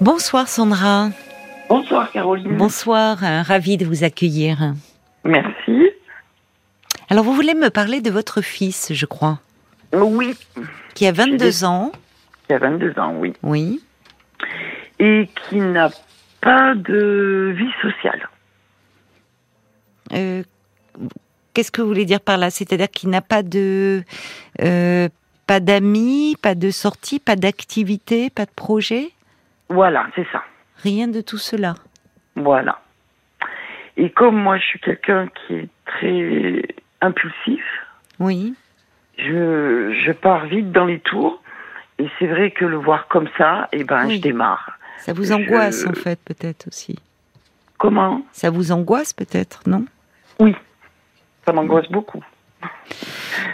[0.00, 1.10] Bonsoir Sandra.
[1.68, 2.56] Bonsoir Caroline.
[2.56, 4.74] Bonsoir, euh, ravie de vous accueillir.
[5.24, 5.82] Merci.
[7.08, 9.40] Alors vous voulez me parler de votre fils, je crois,
[9.92, 10.34] Oui,
[10.94, 11.92] qui a 22 ans.
[12.46, 13.32] qui a 22 ans, oui.
[13.42, 13.82] Oui.
[15.00, 15.90] Et qui n'a
[16.40, 18.28] pas de vie sociale.
[20.12, 20.42] Euh,
[21.54, 22.50] Qu'est-ce que vous voulez dire par là?
[22.50, 24.04] C'est-à-dire qu'il n'a pas de
[24.62, 25.08] euh,
[25.46, 29.10] pas d'amis, pas de sortie, pas d'activité, pas de projet,
[29.68, 30.42] Voilà, c'est ça.
[30.82, 31.74] rien de tout cela.
[32.36, 32.80] Voilà.
[33.96, 36.62] Et comme moi, je suis quelqu'un qui est très
[37.00, 37.62] impulsif,
[38.20, 38.54] Oui.
[39.18, 41.42] je, je pars vite dans les tours.
[41.98, 44.16] Et c'est vrai que le voir comme ça, eh ben, Oui.
[44.16, 44.78] je démarre.
[44.98, 46.96] Ça vous Je- angoisse en fait peut-être aussi.
[47.76, 48.22] Comment?
[48.32, 49.84] Ça vous angoisse peut-être, non?
[50.38, 50.54] Oui,
[51.44, 52.22] ça m'angoisse beaucoup.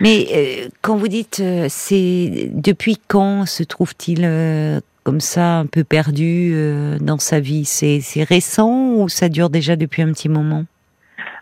[0.00, 5.66] Mais euh, quand vous dites, euh, c'est depuis quand se trouve-t-il euh, comme ça, un
[5.66, 10.12] peu perdu euh, dans sa vie C'est c'est récent ou ça dure déjà depuis un
[10.12, 10.64] petit moment?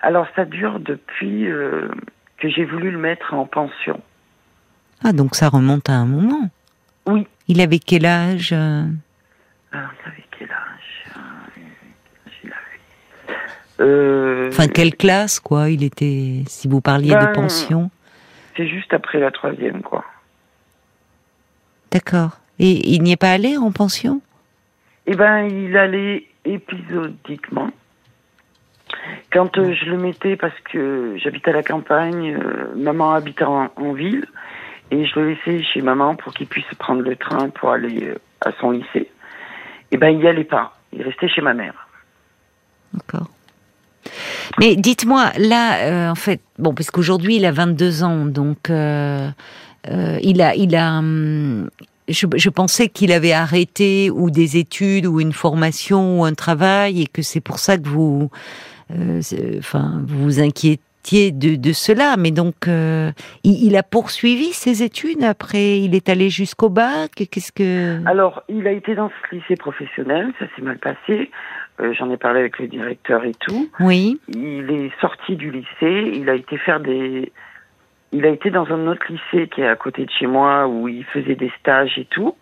[0.02, 1.88] Alors, ça dure depuis euh,
[2.38, 4.00] que j'ai voulu le mettre en pension.
[5.04, 6.50] Ah, donc ça remonte à un moment.
[7.06, 7.26] Oui.
[7.48, 8.84] Il avait quel âge euh?
[9.72, 11.14] Alors, il avait quel âge?
[13.80, 15.70] Euh, Enfin, quelle classe, quoi?
[15.70, 17.90] Il était, si vous parliez Ben, de pension.
[18.56, 20.04] C'est juste après la troisième, quoi.
[21.90, 22.38] D'accord.
[22.62, 24.22] Et il n'y est pas allé en pension?
[25.06, 27.70] Eh ben, il allait épisodiquement.
[29.32, 33.68] Quand euh, je le mettais, parce que j'habite à la campagne, euh, maman habite en,
[33.74, 34.24] en ville,
[34.92, 38.18] et je le laissais chez maman pour qu'il puisse prendre le train pour aller euh,
[38.40, 39.10] à son lycée.
[39.90, 40.78] Eh ben, il y allait pas.
[40.92, 41.88] Il restait chez ma mère.
[42.94, 43.28] D'accord.
[44.60, 48.72] Mais dites-moi, là, en fait, bon, parce qu'aujourd'hui il a 22 ans, donc il
[50.42, 51.68] a, il a, hum,
[52.12, 57.02] je, je pensais qu'il avait arrêté ou des études ou une formation ou un travail
[57.02, 58.30] et que c'est pour ça que vous,
[58.90, 59.20] euh,
[59.58, 62.16] enfin, vous vous inquiétiez de, de cela.
[62.16, 63.10] Mais donc, euh,
[63.42, 67.10] il, il a poursuivi ses études après, il est allé jusqu'au bac.
[67.30, 71.30] Qu'est-ce que Alors, il a été dans ce lycée professionnel, ça s'est mal passé.
[71.80, 73.68] Euh, J'en ai parlé avec le directeur et tout.
[73.80, 77.32] Oui, Il est sorti du lycée, il a été faire des...
[78.12, 80.86] Il a été dans un autre lycée qui est à côté de chez moi où
[80.88, 82.36] il faisait des stages et tout.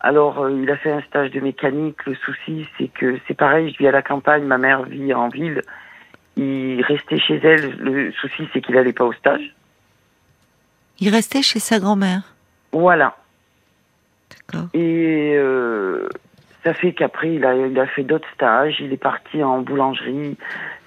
[0.00, 2.04] Alors, euh, il a fait un stage de mécanique.
[2.06, 5.28] Le souci, c'est que c'est pareil, je vis à la campagne, ma mère vit en
[5.28, 5.62] ville.
[6.36, 7.76] Il restait chez elle.
[7.78, 9.54] Le souci, c'est qu'il n'allait pas au stage.
[10.98, 12.34] il restait chez sa grand-mère.
[12.72, 13.16] Voilà.
[14.30, 14.68] D'accord.
[14.72, 16.08] Et euh,
[16.64, 18.76] ça fait qu'après, il a, il a fait d'autres stages.
[18.80, 20.38] Il est parti en boulangerie.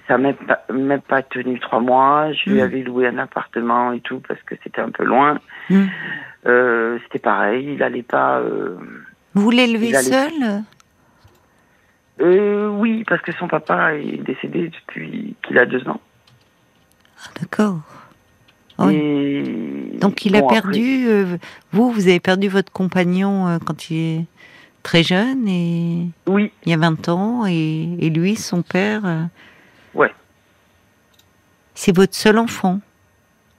[0.06, 0.34] Ça n'a
[0.72, 2.30] même pas, tenu trois mois.
[2.32, 2.64] Je lui Mm.
[2.64, 5.38] avais loué un appartement et tout parce que c'était un peu loin.
[5.70, 5.84] Mm.
[6.46, 7.72] Euh, c'était pareil.
[7.74, 8.38] Il allait pas.
[8.40, 8.76] Euh,
[9.34, 10.62] Vous l'élevez allait- seul?
[12.20, 16.00] Euh, oui, parce que son papa est décédé depuis qu'il a deux ans.
[17.18, 17.80] Ah, D'accord.
[18.90, 19.42] Et
[20.00, 21.06] Donc il a bon, perdu,
[21.72, 24.24] vous, vous avez perdu votre compagnon quand il est
[24.82, 29.02] très jeune, et Oui, il y a 20 ans, et, et lui, son père.
[31.74, 32.80] C'est votre seul enfant.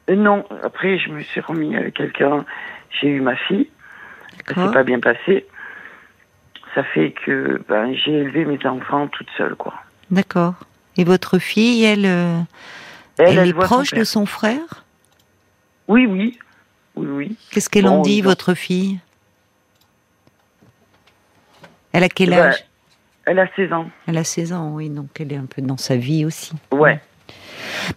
[0.10, 0.46] Euh, non.
[0.64, 2.46] Après, je me suis remis avec quelqu'un.
[2.90, 3.70] J'ai eu ma fille.
[4.48, 5.46] Ça s'est pas bien passé.
[6.74, 9.74] Ça fait que ben, j'ai élevé mes enfants toute seule, quoi.
[10.12, 10.56] D'accord.
[10.98, 12.40] Et votre fille, elle, euh,
[13.18, 14.84] elle, est son proche de son frère?
[15.88, 16.38] Oui, oui.
[16.96, 17.38] Oui, oui.
[17.52, 19.00] Qu'est-ce qu'elle en dit, votre fille?
[21.92, 22.66] Elle a quel âge?
[23.26, 23.90] Elle a 16 ans.
[24.08, 26.54] Elle a 16 ans, oui, donc elle est un peu dans sa vie aussi.
[26.72, 27.00] Ouais.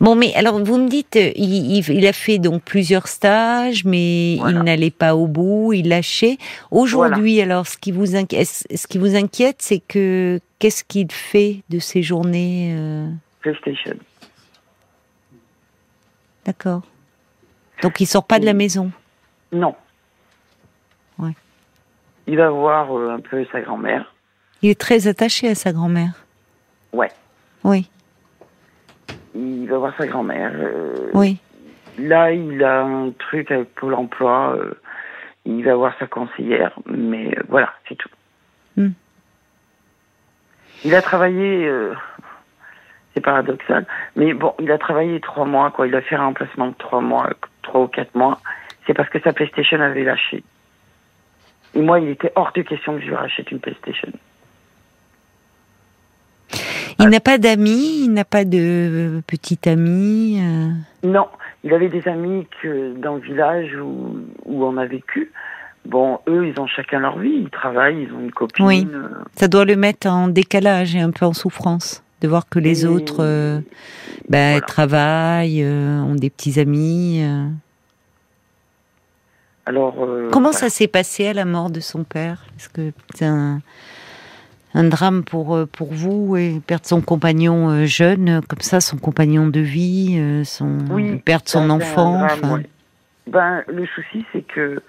[0.00, 4.58] Bon, mais alors vous me dites, euh, il, a fait donc plusieurs stages, mais Voilà.
[4.58, 6.38] il n'allait pas au bout, il lâchait.
[6.70, 11.62] Aujourd'hui, alors, ce qui vous inquiète, ce qui vous inquiète, c'est que qu'est-ce qu'il fait
[11.68, 13.08] de ces journées euh,
[13.40, 13.96] PlayStation.
[16.44, 16.82] D'accord.
[17.82, 18.90] Donc il sort pas de la maison?
[19.52, 19.74] Non.
[21.18, 21.32] Ouais.
[22.26, 24.14] Il va voir euh, un peu sa grand-mère.
[24.62, 26.25] Il est très attaché à sa grand-mère?
[26.93, 27.10] Ouais.
[27.64, 27.88] Oui,
[29.38, 30.52] Il va voir sa grand-mère.
[30.55, 31.38] euh, oui.
[31.99, 34.56] Là, il a un truc avec Pôle emploi.
[34.56, 34.75] euh,
[35.44, 36.73] il va voir sa conseillère.
[36.87, 38.08] Mais euh, voilà, c'est tout.
[38.76, 38.90] Hmm.
[40.85, 41.70] Il a travaillé.
[43.14, 43.87] c'est paradoxal.
[44.17, 45.87] Mais bon, il a travaillé trois mois, quoi.
[45.87, 47.31] Il a fait un remplacement de trois mois,
[47.62, 48.41] trois ou quatre mois.
[48.87, 50.43] C'est parce que sa PlayStation avait lâché.
[51.75, 54.11] Et moi, il était hors de question que je lui rachète une PlayStation.
[57.00, 60.40] Il n'a pas d'amis, il n'a pas de petit ami.
[60.42, 60.68] euh,
[61.08, 61.26] Non,
[61.64, 65.30] il avait des amis que dans le village où, où on a vécu,
[65.86, 68.64] bon, eux, ils ont chacun leur vie, ils travaillent, ils ont une copine.
[68.66, 68.86] Oui.
[68.92, 72.58] euh, Ça doit le mettre en décalage et un peu en souffrance de voir que
[72.58, 73.60] les Et- autres euh,
[74.28, 74.60] voilà.
[74.62, 77.22] travaillent, euh, ont des petits amis.
[79.66, 79.94] Alors.
[80.02, 80.66] euh, Comment voilà.
[80.66, 82.44] ça s'est passé à la mort de son père?
[82.56, 83.60] Est-ce que c'est un,
[84.75, 88.81] un drame pour, euh, pour vous et perdre son compagnon euh, jeune, euh, comme ça,
[88.81, 92.67] son compagnon de vie, son, Oui, perdre son enfant drame, enfin, ouais.
[93.26, 94.81] Ben, le souci, c'est que.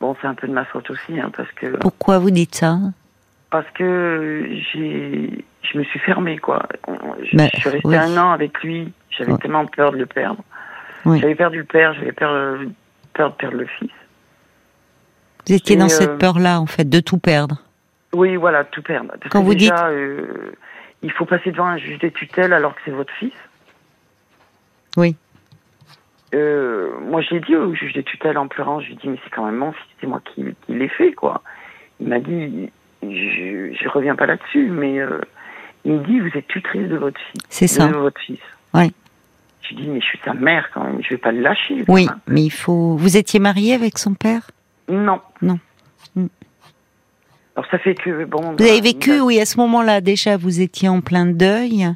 [0.00, 1.76] Bon, c'est un peu de ma faute aussi, hein, parce que.
[1.78, 2.78] Pourquoi vous dites ça?
[3.50, 5.44] Parce que j'ai.
[5.62, 6.66] Je me suis fermée, quoi.
[7.22, 7.96] Je, Ben, je suis restée oui.
[7.96, 8.92] un an avec lui.
[9.10, 9.38] J'avais Ouais.
[9.38, 10.42] tellement peur de le perdre.
[11.04, 11.20] Oui.
[11.20, 12.58] J'avais perdu le père, j'avais peur,
[13.14, 13.90] peur de perdre le fils.
[15.46, 17.62] Vous étiez Et, dans euh, cette peur-là, en fait, de tout perdre.
[18.12, 19.12] Oui, voilà, tout perdre.
[19.20, 20.52] Parce Quand que vous déjà, euh,
[21.02, 23.32] il faut passer devant un juge des tutelles alors que c'est votre fils.
[24.96, 25.16] Oui.
[26.34, 28.80] Euh, moi, je l'ai dit au juge des tutelles en pleurant.
[28.80, 30.88] Je lui ai dit, mais c'est quand même mon fils, c'est moi qui, qui l'ai
[30.88, 31.42] fait, quoi.
[32.00, 32.70] Il m'a dit,
[33.02, 35.20] je, je reviens pas là-dessus, mais euh,
[35.84, 37.42] il me dit, vous êtes tutrice de votre fils.
[37.48, 37.88] C'est ça.
[37.88, 38.40] De votre fils.
[38.74, 38.92] Oui.
[39.62, 41.84] Je lui dis, mais je suis sa mère quand même, je vais pas le lâcher.
[41.86, 42.96] Oui, mais il faut.
[42.96, 44.50] Vous étiez marié avec son père?
[44.88, 45.20] Non.
[45.42, 45.58] Non.
[47.60, 48.40] Alors ça fait que bon.
[48.56, 51.86] Vous avez bah, vécu, bah, oui, à ce moment-là, déjà, vous étiez en plein deuil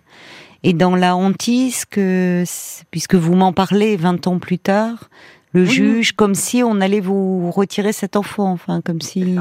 [0.62, 2.44] et dans la hantise que,
[2.90, 5.08] puisque vous m'en parlez 20 ans plus tard,
[5.54, 5.68] le Oui.
[5.70, 9.38] juge, comme si on allait vous retirer cet enfant, enfin, comme si.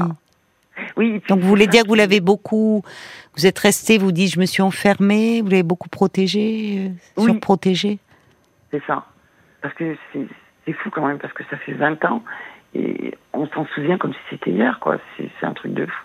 [0.96, 1.20] Oui.
[1.28, 2.82] Donc vous voulez dire que vous l'avez beaucoup,
[3.36, 6.88] vous êtes resté, vous dites, je me suis enfermée, vous l'avez beaucoup protégé, euh,
[7.18, 7.32] Oui.
[7.32, 7.98] surprotégé.
[8.70, 9.04] C'est ça.
[9.60, 9.94] Parce que
[10.64, 12.22] c'est fou quand même, parce que ça fait 20 ans
[12.74, 14.96] et on s'en souvient comme si c'était hier, quoi.
[15.18, 16.03] C'est un truc de fou.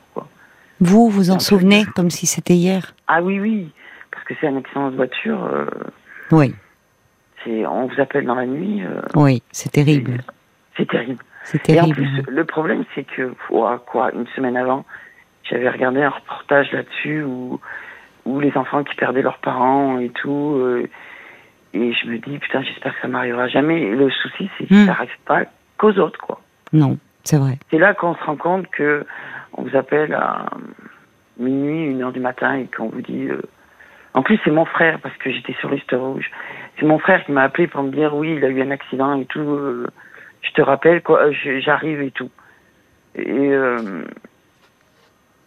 [0.80, 2.94] Vous, vous en souvenez comme si c'était hier?
[3.08, 3.72] Ah oui, oui.
[4.12, 5.44] Parce que c'est un accident de voiture.
[5.46, 5.66] euh,
[6.32, 6.54] Oui,
[7.48, 8.84] on vous appelle dans la nuit.
[8.84, 10.18] euh, oui, c'est terrible,
[10.78, 11.24] c'est terrible.
[11.44, 11.96] c'est Et en terrible.
[12.24, 14.86] plus, le problème, c'est que, ouah, quoi, une semaine avant,
[15.44, 17.60] j'avais regardé un reportage là-dessus où,
[18.26, 20.56] où les enfants qui perdaient leurs parents et tout.
[20.58, 20.88] euh,
[21.74, 23.82] et je me dis, putain, j'espère que ça m'arrivera jamais.
[23.82, 24.86] Et le souci, c'est que Hmm.
[24.86, 25.42] ça n'arrive pas
[25.78, 26.42] qu'aux autres, quoi.
[26.74, 27.58] Non, c'est vrai.
[27.72, 29.06] C'est là qu'on se rend compte que
[29.54, 30.46] on vous appelle à
[31.38, 33.28] minuit, une heure du matin et qu'on vous dit.
[33.30, 33.42] euh,
[34.14, 36.30] En plus, c'est mon frère parce que j'étais sur liste rouge.
[36.80, 39.20] C'est mon frère qui m'a appelé pour me dire oui, il a eu un accident
[39.20, 39.40] et tout.
[39.40, 39.88] euh,
[40.42, 42.30] je te rappelle quoi, euh, j'arrive et tout.
[43.16, 44.04] Et euh,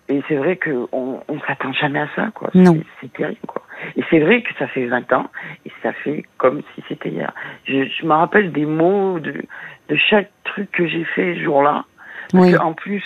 [0.08, 2.50] et c'est vrai que on, on s'attend jamais à ça quoi.
[2.54, 2.78] Non.
[3.00, 3.62] C'est- terrible quoi.
[3.96, 5.28] Et c'est vrai que ça fait 20 ans
[5.66, 7.32] et ça fait comme si c'était hier.
[7.64, 9.42] Je, je me rappelle des mots de
[9.88, 11.84] de chaque truc que j'ai fait ce jour-là.
[12.32, 12.56] Parce Oui.
[12.58, 13.02] en plus,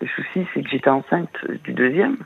[0.00, 1.30] le souci, c'est que j'étais enceinte
[1.64, 2.16] du deuxième.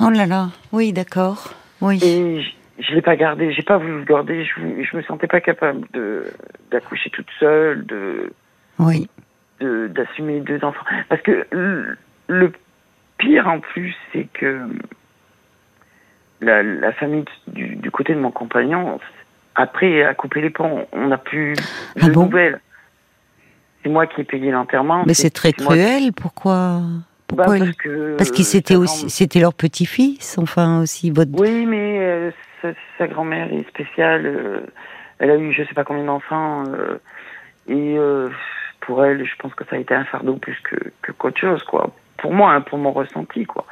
[0.00, 1.52] Oh là là, oui, d'accord.
[1.80, 1.98] Oui.
[2.02, 2.50] Et je,
[2.82, 5.86] je l'ai pas gardé, j'ai pas voulu le garder, je, je me sentais pas capable
[5.92, 6.24] de
[6.70, 8.32] d'accoucher toute seule, de
[8.78, 9.08] Oui.
[9.60, 10.84] de- d'assumer deux enfants.
[11.08, 11.96] Parce que le,
[12.28, 12.52] le
[13.18, 14.60] pire en plus, c'est que
[16.40, 18.98] la, la famille du, du côté de mon compagnon,
[19.56, 20.86] après, a coupé les ponts.
[20.92, 21.54] On n'a plus
[22.00, 22.24] Ah de bon?
[22.26, 22.60] nouvelles.
[23.82, 25.04] C'est moi qui ai payé l'enterrement.
[25.06, 26.12] Mais c'est très qui- cruel.
[26.12, 31.10] Pourquoi Bah, Pourquoi parce que Parce qu'ils c'était sa aussi, c'était leur petit-fils, enfin aussi
[31.10, 31.30] votre.
[31.40, 32.30] Oui, mais euh,
[32.60, 32.68] sa,
[32.98, 34.26] sa grand-mère est spéciale.
[34.26, 34.60] euh,
[35.18, 36.64] elle a eu je sais pas combien d'enfants.
[36.68, 36.98] euh,
[37.68, 38.28] et euh,
[38.80, 41.62] pour elle, je pense que ça a été un fardeau plus que, que qu'autre chose,
[41.62, 41.90] quoi.
[42.16, 43.64] Pour moi, hein, pour mon ressenti, quoi.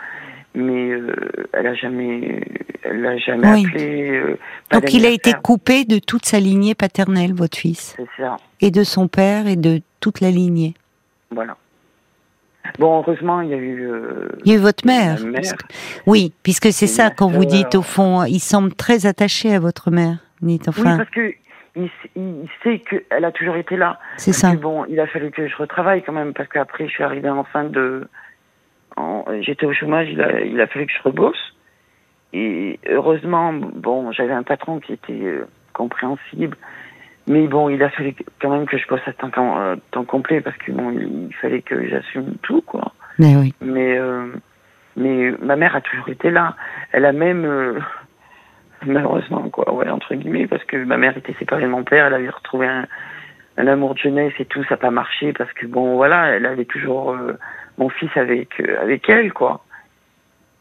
[0.54, 1.14] Mais euh,
[1.52, 2.40] elle a jamais,
[2.82, 3.66] elle a jamais Oui.
[3.66, 4.10] appelé.
[4.10, 4.38] euh,
[4.72, 8.70] Donc il a été coupé de toute sa lignée paternelle, votre fils, C'est ça, et
[8.70, 10.74] de son père et de toute la lignée.
[11.30, 11.56] voilà.
[12.78, 13.88] Bon, heureusement, il y a eu.
[13.88, 15.24] euh, Il y a eu votre mère.
[15.24, 15.42] mère.
[16.06, 19.90] Oui, puisque c'est ça quand vous dites au fond, il semble très attaché à votre
[19.90, 20.18] mère.
[20.42, 21.32] Oui, parce que
[21.76, 23.98] il, sait qu'elle a toujours été là.
[24.18, 24.52] c'est ça.
[24.52, 27.30] que bon, il a fallu que je retravaille quand même, parce qu'après, je suis arrivée
[27.30, 28.06] en fin de.
[28.98, 31.54] En- J'étais au chômage, il a, il a fallu que je rebosse.
[32.32, 36.56] Et heureusement, bon, j'avais un patron qui était euh, compréhensible.
[37.26, 40.40] Mais bon, il a fallu quand même que je bosse à temps, euh, temps complet,
[40.40, 42.92] parce que bon, il, fallait que j'assume tout, quoi.
[43.18, 43.54] Mais oui.
[43.60, 44.26] Mais, euh,
[44.96, 46.56] mais ma mère a toujours été là.
[46.92, 47.44] Elle a même.
[47.44, 47.78] euh,
[48.86, 52.14] malheureusement, quoi, ouais, entre guillemets, parce que ma mère était séparée de mon père, elle
[52.14, 52.86] avait retrouvé un,
[53.58, 56.46] un amour de jeunesse et tout, ça n'a pas marché, parce que bon, voilà, elle
[56.46, 57.36] avait toujours euh,
[57.76, 59.64] mon fils avec, euh, avec elle, quoi.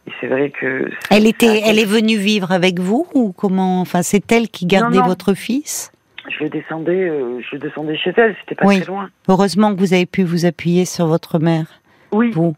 [0.07, 0.89] Et c'est vrai que.
[1.11, 4.97] Elle était, elle est venue vivre avec vous ou comment Enfin, c'est elle qui gardait
[4.99, 5.05] non.
[5.05, 5.91] votre fils?
[6.29, 8.77] Je le descendais, euh, je le descendais chez elle, c'était pas Oui.
[8.81, 9.09] très loin.
[9.29, 11.67] Heureusement que vous avez pu vous appuyer sur votre mère,
[12.11, 12.55] Oui, vous.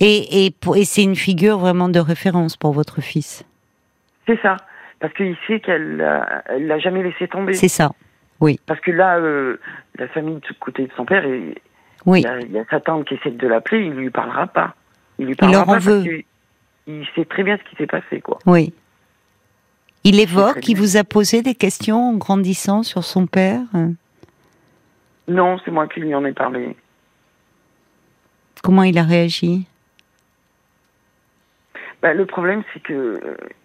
[0.00, 3.44] Et, et, pour- et c'est une figure vraiment de référence pour votre fils.
[4.26, 4.56] c'est ça.
[5.00, 6.06] Parce qu'il sait qu'elle
[6.46, 7.54] elle l'a jamais laissé tomber.
[7.54, 7.90] C'est ça.
[8.66, 9.58] Parce que là, euh,
[9.96, 11.24] la famille du côté de son père
[12.06, 12.20] Oui.
[12.20, 14.46] Il y, a, il y a sa tante qui essaie de l'appeler, il lui parlera
[14.46, 14.74] pas.
[15.18, 16.06] Il lui Il parlera leur pas parce
[16.86, 18.38] il sait très bien ce qui s'est passé, quoi.
[18.46, 18.72] Oui.
[20.04, 23.92] Il évoque, il vous a posé des questions en grandissant sur son père hein
[25.28, 26.76] Non, c'est moi qui lui en ai parlé.
[28.64, 29.66] Comment il a réagi?
[32.00, 33.20] Bah, le problème, c'est que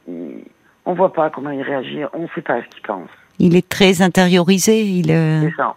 [0.07, 0.41] euh,
[0.85, 3.09] on voit pas comment il réagit, on ne sait pas ce qu'il pense.
[3.39, 4.83] Il est très intériorisé.
[4.85, 5.75] Il, euh, ça.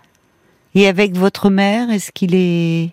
[0.75, 2.91] Et avec votre mère, est-ce qu'il est,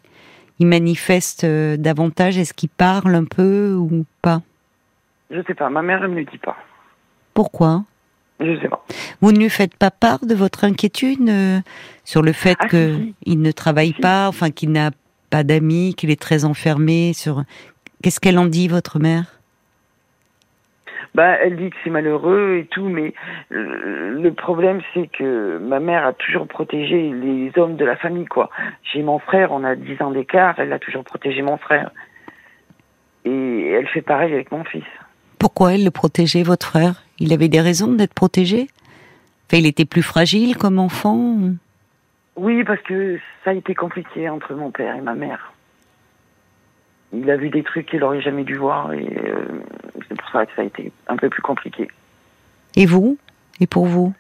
[0.60, 2.38] il manifeste euh, davantage?
[2.38, 4.42] Est-ce qu'il parle un peu ou pas?
[5.32, 5.70] Je sais pas.
[5.70, 6.58] Ma mère, elle me le dit pas.
[7.34, 7.84] Pourquoi?
[8.40, 8.84] Je sais pas.
[9.22, 11.60] Vous ne lui faites pas part de votre inquiétude euh,
[12.04, 13.16] sur le fait Ah, que si, si.
[13.26, 14.02] il ne travaille Si.
[14.02, 14.92] pas, enfin qu'il n'a
[15.30, 17.14] pas d'amis, qu'il est très enfermé.
[17.14, 17.44] Sur
[18.04, 19.37] qu'est-ce qu'elle en dit, votre mère?
[21.18, 23.12] Bah, elle dit que c'est malheureux et tout, mais
[23.52, 28.28] euh, le problème, c'est que ma mère a toujours protégé les hommes de la famille,
[28.28, 28.52] quoi.
[28.84, 31.90] J'ai mon frère, on a 10 ans d'écart, elle a toujours protégé mon frère.
[33.26, 34.84] Et elle fait pareil avec mon fils.
[35.40, 37.02] Pourquoi elle le protégeait, votre frère?
[37.18, 38.68] Il avait des raisons d'être protégé?
[39.48, 41.16] Enfin, il était plus fragile comme enfant?
[41.18, 41.56] Ou-
[42.36, 45.52] Oui, parce que ça a été compliqué entre mon père et ma mère.
[47.14, 49.46] Il a vu des trucs qu'il aurait jamais dû voir et euh,
[50.08, 51.88] c'est pour ça que ça a été un peu plus compliqué.
[52.76, 53.18] Et vous?
[53.60, 54.14] Et pour vous?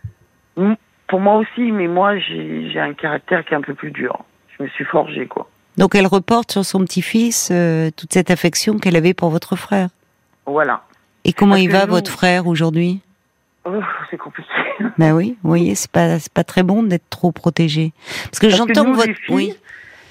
[1.07, 4.17] Pour moi aussi, mais moi j'ai un caractère qui est un peu plus dur.
[4.57, 5.49] Je me suis forgé quoi.
[5.77, 9.89] Donc elle reporte sur son petit-fils euh, toute cette affection qu'elle avait pour votre frère.
[10.45, 10.83] Voilà.
[11.23, 13.01] Et comment Parce il va, nous- votre frère, aujourd'hui?
[13.65, 14.49] Oh, c'est compliqué.
[14.97, 17.91] Ben oui, vous voyez, c'est pas, pas très bon d'être trop protégé.
[18.23, 19.13] Parce que j'entends votre...
[19.13, 19.53] filles, Oui,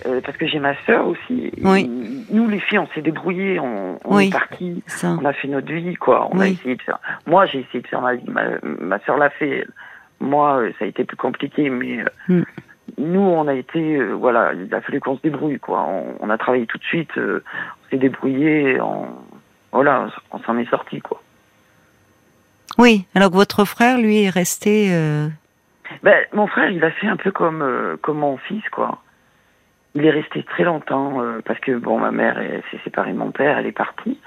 [0.04, 1.50] Euh, parce que j'ai ma sœur aussi.
[1.62, 1.88] Oui.
[2.30, 4.28] Nous les filles, on s'est débrouillés, on, on Oui.
[4.28, 6.28] est partis, on a fait notre vie quoi.
[6.32, 6.58] On a Oui.
[6.60, 6.98] essayé de faire.
[7.26, 8.28] Moi j'ai essayé de faire ma vie.
[8.28, 9.64] Ma, ma sœur l'a fait.
[10.20, 12.42] Moi euh, ça a été plus compliqué, mais euh, Hmm.
[12.98, 15.82] nous on a été euh, voilà, il a fallu qu'on se débrouille quoi.
[15.88, 17.42] On, on a travaillé tout de suite, euh,
[17.86, 19.06] on s'est débrouillé, on,
[19.72, 21.22] voilà, on s'en est sorti quoi.
[22.78, 24.90] Oui, alors que votre frère, lui, est resté...
[26.02, 27.64] Ben, mon frère, il a fait un peu comme,
[28.02, 28.98] comme mon fils, quoi.
[29.96, 32.36] Il est resté très longtemps euh, parce que, bon, ma mère
[32.70, 34.20] s'est séparée de mon père, elle est partie.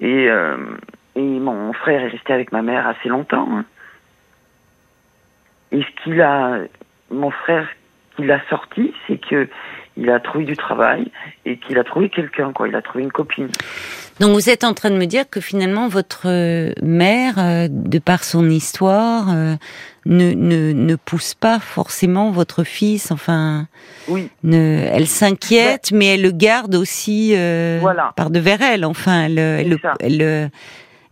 [0.00, 0.58] Et, euh,
[1.16, 3.48] et mon frère est resté avec ma mère assez longtemps.
[3.50, 3.64] hein.
[5.72, 6.58] Et ce qu'il a,
[7.10, 7.66] mon frère,
[8.14, 9.48] qu'il a sorti, c'est que
[9.96, 11.10] il a trouvé du travail
[11.44, 12.68] et qu'il a trouvé quelqu'un, quoi.
[12.68, 13.48] Il a trouvé une copine.
[14.20, 17.98] Donc vous êtes en train de me dire que finalement votre euh, mère, euh, de
[17.98, 19.54] par son histoire, euh,
[20.06, 23.66] ne, ne, ne pousse pas forcément votre fils, enfin,
[24.08, 28.12] Oui, ne, elle s'inquiète, mais elle le garde aussi euh, Voilà.
[28.16, 28.84] par devers elle.
[28.84, 30.50] Enfin, elle, elle, elle, elle,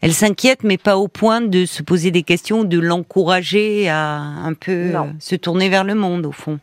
[0.00, 4.54] elle s'inquiète, mais pas au point de se poser des questions, de l'encourager à un
[4.54, 5.14] peu Non.
[5.18, 6.58] se tourner vers le monde, au fond.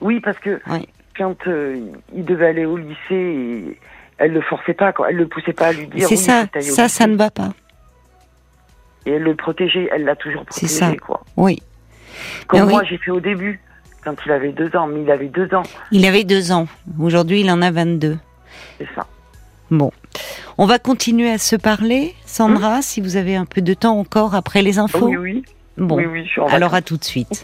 [0.00, 0.86] oui, parce que Oui.
[1.22, 1.76] Quand euh,
[2.14, 3.78] il devait aller au lycée, et
[4.18, 5.10] elle le forçait pas, quoi.
[5.10, 6.06] Elle le poussait pas à lui dire.
[6.08, 7.52] C'est oui, ça, ça, ça ne va pas.
[9.06, 10.92] Et elle le protégeait, elle l'a toujours C'est protégé, ça.
[11.04, 11.22] quoi.
[11.36, 11.60] Oui.
[12.46, 12.72] Comme Ah oui.
[12.72, 13.60] moi, j'ai fait au début,
[14.04, 16.66] quand il avait deux ans, mais il avait deux ans, Il avait deux ans.
[17.00, 18.18] Aujourd'hui, il en a 22.
[18.78, 19.06] c'est ça.
[19.70, 19.90] Bon.
[20.58, 24.34] On va continuer à se parler, Sandra, si vous avez un peu de temps encore
[24.34, 25.06] après les infos.
[25.08, 25.44] Oui, oui,
[25.78, 25.96] Bon.
[25.96, 27.42] oui, oui, je suis en Alors à tout de suite.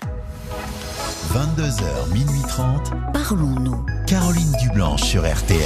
[1.32, 2.94] 22h, minuit 30.
[3.12, 3.84] Parlons-nous.
[4.06, 5.58] Caroline Dublanche sur RTN.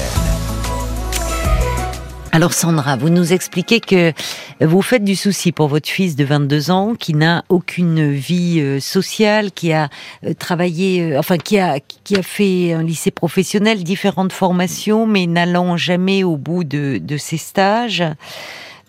[2.33, 4.12] Alors Sandra, vous nous expliquez que
[4.61, 8.81] vous faites du souci pour votre fils de 22 ans qui n'a aucune vie euh,
[8.81, 9.88] sociale, qui a
[10.26, 15.28] euh, travaillé, euh, enfin qui a qui a fait un lycée professionnel, différentes formations, mais
[15.28, 18.02] n'allant jamais au bout de, de ses stages.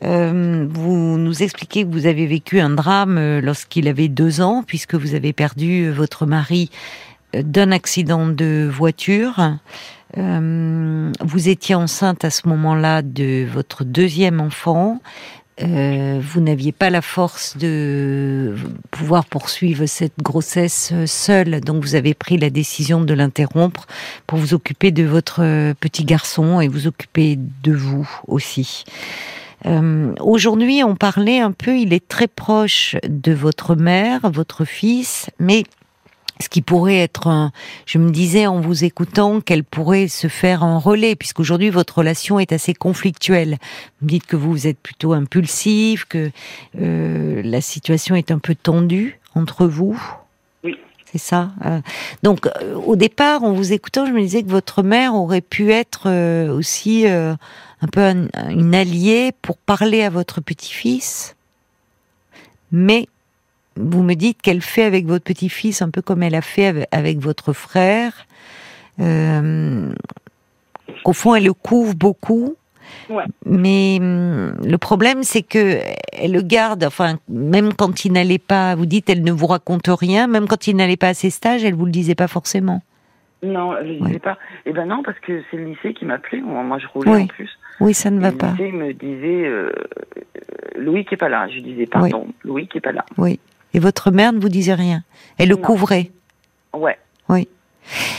[0.03, 4.63] Euh, vous nous expliquez que vous avez vécu un drame euh, lorsqu'il avait deux ans,
[4.65, 6.69] puisque vous avez perdu euh, votre mari
[7.33, 9.57] d'un accident de voiture.
[10.15, 15.01] Vous étiez enceinte à ce moment-là de votre deuxième enfant.
[15.59, 18.55] Vous n'aviez pas la force de
[18.91, 23.87] pouvoir poursuivre cette grossesse seule, donc vous avez pris la décision de l'interrompre
[24.27, 28.83] pour vous occuper de votre petit garçon et vous occuper de vous aussi.
[29.65, 35.29] Euh, Aujourd'hui, on parlait un peu, il est très proche de votre mère, votre fils,
[35.39, 35.63] mais
[36.39, 37.51] ce qui pourrait être un,
[37.85, 42.39] je me disais en vous écoutant qu'elle pourrait se faire un relais, puisqu'aujourd'hui votre relation
[42.39, 43.57] est assez conflictuelle.
[44.01, 46.31] Vous me dites que vous êtes plutôt impulsif, que
[46.79, 49.99] euh, la situation est un peu tendue entre vous.
[51.13, 51.51] C'est ça.
[51.65, 51.79] euh.
[52.23, 55.71] donc euh, au départ, en vous écoutant, je me disais que votre mère aurait pu
[55.71, 57.37] être euh, aussi un
[57.91, 61.35] peu un- une alliée pour parler à votre petit-fils,
[62.71, 63.07] mais
[63.75, 66.87] vous me dites qu'elle fait avec votre petit-fils un peu comme elle a fait avec,
[66.91, 68.13] avec votre frère.
[68.99, 69.93] euh,
[71.03, 72.55] qu'au fond, elle le couvre beaucoup.
[73.09, 73.23] Ouais.
[73.45, 75.79] Mais hum, le problème, c'est que
[76.13, 76.83] elle le garde.
[76.83, 80.27] Enfin, même quand il n'allait pas, vous dites, elle ne vous raconte rien.
[80.27, 82.81] Même quand il n'allait pas à ses stages, elle vous le disait pas forcément.
[83.43, 84.07] Non, je ne Ouais.
[84.07, 84.37] disais pas.
[84.65, 86.39] Eh ben non, parce que c'est le lycée qui m'appelait.
[86.39, 87.21] Moi, je roulais Oui.
[87.23, 87.49] en plus.
[87.81, 88.51] Oui, ça ne Et va le pas.
[88.51, 89.69] lycée me disait euh,
[90.17, 90.21] euh,
[90.79, 91.47] Louis qui est pas là.
[91.49, 93.03] Je disais pardon, Louis qui est pas là.
[93.17, 93.39] Oui.
[93.73, 95.03] Et votre mère ne vous disait rien.
[95.37, 96.11] Elle le couvrait.
[96.73, 96.97] Ouais.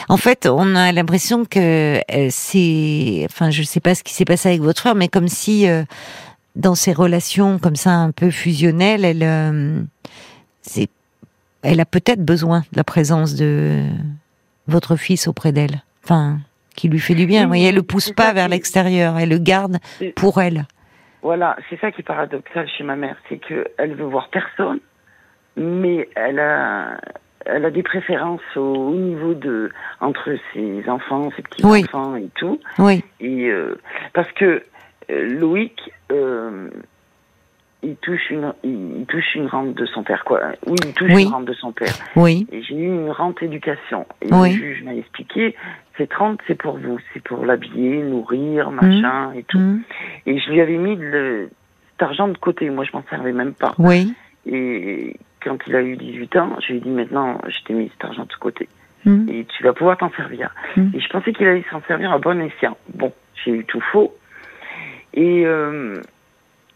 [0.08, 4.24] En fait, on a l'impression que euh, c'est, enfin, je sais pas ce qui s'est
[4.24, 5.82] passé avec votre frère, mais comme si euh,
[6.56, 9.82] dans ces relations comme ça un peu fusionnelles, elle, euh,
[10.62, 10.88] c'est,
[11.62, 13.82] elle a peut-être besoin de la présence de
[14.66, 16.38] votre fils auprès d'elle, enfin,
[16.76, 17.42] qui lui fait du bien.
[17.42, 19.78] Vous voyez, elle le pousse pas vers l'extérieur, elle le garde
[20.16, 20.66] pour elle.
[21.22, 24.80] Voilà, c'est ça qui est paradoxal chez ma mère, c'est que elle veut voir personne,
[25.56, 26.98] mais elle a,
[27.46, 29.70] elle a des préférences au, au niveau de
[30.00, 31.84] entre ses enfants, ses petits Oui.
[31.84, 32.58] enfants et tout.
[32.78, 33.78] Oui, Et euh,
[34.12, 34.62] parce que
[35.10, 35.78] euh, Loïc,
[36.12, 36.68] euh,
[37.82, 40.40] il touche une, il, touche une rente de son père, quoi.
[40.66, 41.24] Oui, il touche Oui.
[41.24, 41.92] une rente de son père.
[42.16, 44.06] oui, Et j'ai eu une rente éducation.
[44.22, 44.52] Et Oui.
[44.52, 45.54] le juge m'a expliqué,
[45.98, 49.58] cette rente, c'est pour vous, c'est pour l'habiller, nourrir, machin et tout.
[49.58, 49.82] hum,
[50.26, 51.50] Et je lui avais mis le,
[51.92, 52.70] cet argent de côté.
[52.70, 53.74] Moi, je m'en servais même pas.
[53.78, 54.14] oui,
[54.46, 57.88] Et quand il a eu 18 ans, je lui ai dit maintenant, je t'ai mis
[57.90, 58.68] cet argent de côté.
[59.06, 60.54] hum, Et tu vas pouvoir t'en servir.
[60.76, 60.88] Mm.
[60.94, 62.76] Et je pensais qu'il allait s'en servir à bon escient.
[62.94, 63.12] Bon,
[63.44, 64.14] j'ai eu tout faux.
[65.12, 66.00] Et, euh,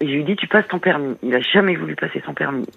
[0.00, 1.16] et je lui ai dit, tu passes ton permis.
[1.22, 2.68] Il a jamais voulu passer son permis.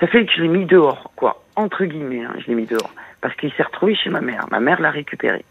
[0.00, 1.44] Ça fait que je l'ai mis dehors, quoi.
[1.54, 2.90] Entre guillemets, hein, je l'ai mis dehors.
[3.20, 4.46] Parce qu'il s'est retrouvé chez ma mère.
[4.50, 5.44] Ma mère l'a récupéré.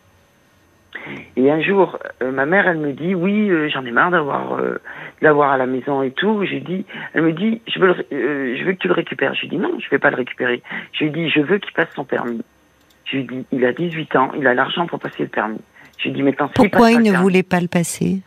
[1.37, 4.53] Et un jour, euh, ma mère, elle me dit, oui, euh, j'en ai marre d'avoir,
[4.59, 4.77] euh,
[5.23, 6.43] à la maison et tout.
[6.45, 8.93] J'ai dit, elle me dit, je veux, le ré- euh, je veux que tu le
[8.93, 9.33] récupères.
[9.35, 10.61] Je lui dit, non, je vais pas le récupérer.
[10.91, 12.41] Je lui dit, je veux qu'il passe son permis.
[13.05, 15.61] Je lui dit, il a 18 ans, il a l'argent pour passer le permis.
[15.99, 18.21] Je lui dit, maintenant, Pourquoi il ne permis- voulait pas le passer?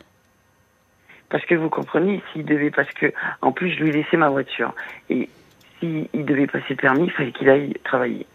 [1.29, 4.29] Parce que vous comprenez, s'il devait, parce que, en plus, je lui ai laissé ma
[4.29, 4.73] voiture.
[5.09, 5.29] Et
[5.79, 8.25] s'il devait passer le permis, il fallait qu'il aille travailler.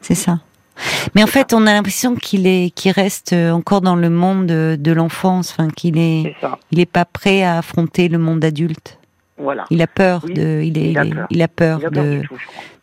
[0.00, 0.38] C'est ça.
[1.14, 4.46] Mais en fait, on a l'impression qu'il est, qu'il reste euh, encore dans le monde
[4.46, 6.34] de, de l'enfance, enfin qu'il est,
[6.70, 8.98] il est pas prêt à affronter le monde adulte.
[9.38, 9.64] Voilà.
[9.70, 11.26] Il a peur Oui, de, il est, il a il est- peur.
[11.30, 12.34] il a peur Il a peur de, tout,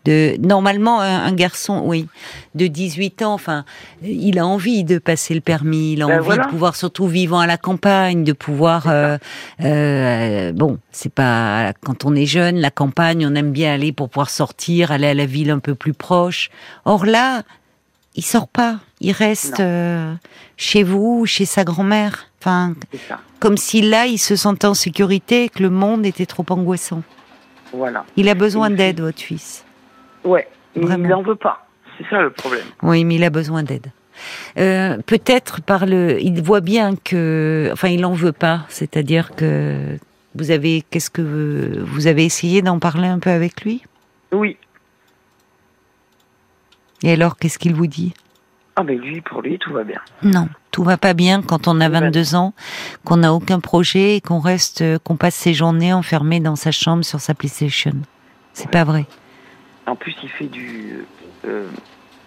[0.06, 2.08] de, normalement, un, un garçon, oui,
[2.56, 3.64] de 18 ans, enfin,
[4.02, 6.46] il a envie de passer le permis, il a Ben envie voilà.
[6.46, 9.18] de pouvoir, surtout vivant à la campagne, de pouvoir, euh,
[9.64, 14.10] euh, bon, c'est pas, quand on est jeune, la campagne, on aime bien aller pour
[14.10, 16.50] pouvoir sortir, aller à la ville un peu plus proche.
[16.86, 17.44] Or là,
[18.18, 20.14] il sort pas, il reste euh,
[20.58, 22.74] chez vous, chez sa grand-mère, enfin,
[23.40, 27.04] comme si là, il se sentait en sécurité et que le monde était trop angoissant.
[27.72, 28.06] Voilà.
[28.16, 29.64] Il a besoin d'aide, votre fils.
[30.24, 30.48] Ouais.
[30.76, 31.04] Mais Vraiment.
[31.06, 31.68] il n'en veut pas.
[31.98, 32.66] C'est ça le problème.
[32.82, 33.88] Oui, mais il a besoin d'aide.
[34.58, 38.66] Euh, Peut-être par le, il voit bien que, enfin, il en veut pas.
[38.70, 39.98] C'est-à-dire que
[40.34, 43.84] vous avez, qu'est-ce que vous avez essayé d'en parler un peu avec lui?
[44.32, 44.58] Oui.
[47.04, 48.14] Et alors, qu'est-ce qu'il vous dit?
[48.76, 50.00] Ah, ben lui, pour lui, tout va bien.
[50.22, 52.54] Non, tout va pas bien quand on a Tout va 22 ans,
[53.04, 56.72] qu'on n'a aucun projet et qu'on reste, euh, qu'on passe ses journées enfermé dans sa
[56.72, 57.94] chambre sur sa PlayStation.
[58.54, 59.06] C'est pas vrai.
[59.88, 61.06] En plus, il fait du.
[61.46, 61.68] Euh,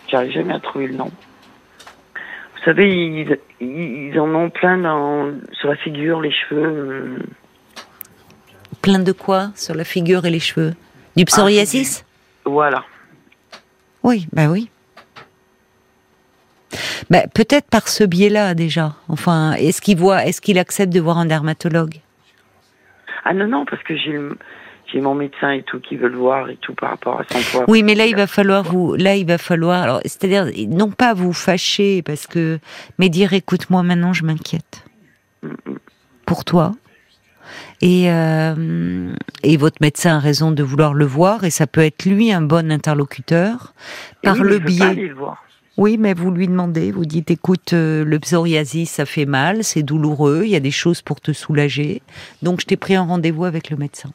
[0.09, 1.11] J'arrive jamais à trouver le nom.
[2.57, 6.63] Vous savez, ils, ils en ont plein dans, sur la figure, les cheveux.
[6.67, 7.19] euh,
[8.83, 10.75] Plein de quoi sur la figure et les cheveux?
[11.17, 12.05] Du psoriasis?
[12.45, 12.83] Voilà.
[14.03, 14.69] Oui, bah oui.
[17.11, 18.95] Bah, peut-être par ce biais-là déjà.
[19.09, 21.97] Enfin, est-ce qu'il voit, est-ce qu'il accepte de voir un dermatologue?
[23.25, 24.39] Ah non, non, parce que j'ai le-
[24.93, 27.39] j'ai mon médecin et tout qui veut le voir et tout par rapport à son
[27.51, 27.65] poids.
[27.69, 31.15] Oui, mais là il va falloir vous, là il va falloir, alors c'est-à-dire non pas
[31.15, 32.59] vous fâcher parce que,
[32.99, 34.85] mais dire écoute-moi maintenant je m'inquiète
[36.27, 36.73] pour toi.
[37.81, 42.05] Et, euh, et votre médecin a raison de vouloir le voir et ça peut être
[42.05, 43.75] lui un bon interlocuteur
[44.23, 44.83] Et par oui, le biais.
[44.85, 45.43] aller le voir.
[45.77, 49.83] Oui, mais vous lui demandez, vous dites, écoute, euh, le psoriasis, ça fait mal, c'est
[49.83, 52.03] douloureux, il y a des choses pour te soulager,
[52.43, 54.11] donc je t'ai pris un rendez-vous avec le médecin.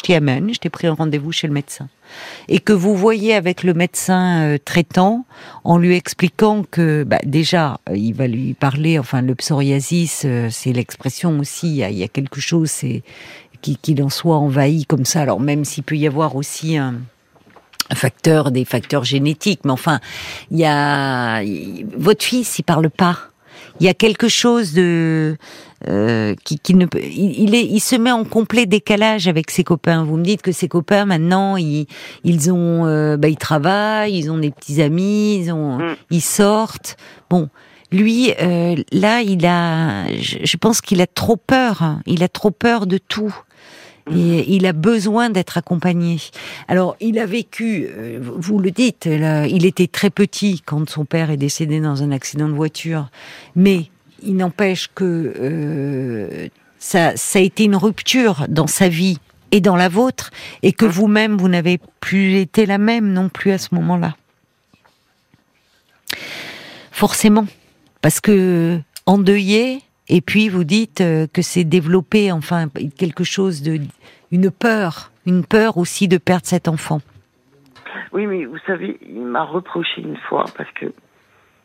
[0.00, 1.90] Je t'y amène, je t'ai pris un rendez-vous chez le médecin.
[2.48, 5.26] Et que vous voyez avec le médecin euh, traitant,
[5.62, 10.48] en lui expliquant que, bah, déjà, euh, il va lui parler, enfin, le psoriasis, euh,
[10.50, 13.02] c'est l'expression aussi, il y, a, quelque chose, c'est
[13.60, 16.94] qui- qu'il en soit envahi comme ça, alors même s'il peut y avoir aussi un
[17.92, 20.00] facteur, des facteurs génétiques, mais enfin,
[20.50, 21.42] il y a
[21.94, 23.18] votre fils, il parle pas.
[23.80, 25.36] Il y a quelque chose de
[25.88, 29.64] euh, qui, qui ne peut, il, est, il se met en complet décalage avec ses
[29.64, 30.04] copains.
[30.04, 31.86] Vous me dites que ses copains maintenant, ils,
[32.24, 35.96] ils ont, euh, bah, ils travaillent, ils ont des petits amis, ils ont, Mm.
[36.10, 36.96] ils sortent.
[37.30, 37.48] Bon,
[37.92, 41.82] lui, euh, là, il a, je, je pense qu'il a trop peur.
[41.82, 42.00] hein.
[42.06, 43.34] Il a trop peur de tout.
[44.16, 46.16] Et il a besoin d'être accompagné.
[46.66, 51.30] Alors, il a vécu, euh, vous le dites, il était très petit quand son père
[51.30, 53.08] est décédé dans un accident de voiture,
[53.54, 53.84] mais
[54.22, 59.18] il n'empêche que euh, ça, ça a été une rupture dans sa vie
[59.52, 60.30] et dans la vôtre,
[60.62, 64.14] et que vous-même, vous n'avez plus été la même non plus à ce moment-là.
[66.92, 67.46] Forcément,
[68.02, 73.80] parce que endeuillé, et puis vous dites euh, que c'est développé, enfin, quelque chose de,
[74.30, 77.00] une peur, une peur aussi de perdre cet enfant.
[78.12, 80.92] Oui, mais vous savez, il m'a reproché une fois parce que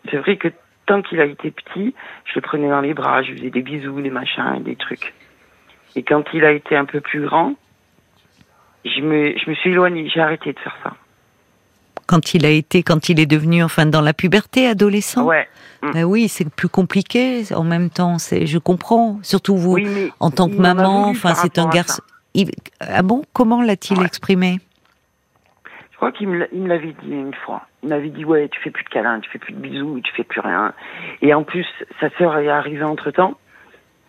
[0.09, 0.49] c'est vrai que
[0.85, 1.93] tant qu'il a été petit,
[2.25, 5.13] je le prenais dans les bras, je lui faisais des bisous, des machins, des trucs.
[5.95, 7.55] Et quand il a été un peu plus grand,
[8.83, 10.93] je me, je me suis éloignée, j'ai arrêté de faire ça.
[12.07, 15.25] Quand il a été, quand il est devenu, enfin, dans la puberté, adolescent.
[15.25, 15.47] Ouais.
[15.93, 17.43] Ben oui, c'est plus compliqué.
[17.55, 19.19] En même temps, c'est, je comprends.
[19.23, 22.01] Surtout vous, Oui, en tant que maman, enfin, c'est un garçon.
[22.35, 24.05] Il- Ah bon Comment l'a-t-il Ouais.
[24.05, 24.59] exprimé?
[26.05, 27.65] Crois qu'il me l'avait dit une fois.
[27.81, 30.13] Il m'avait dit ouais, tu fais plus de câlins, tu fais plus de bisous, tu
[30.13, 30.73] fais plus rien.
[31.21, 31.65] Et en plus,
[31.99, 33.35] sa sœur est arrivée entre temps.